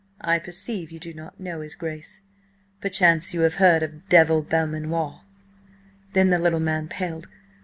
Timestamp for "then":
6.13-6.31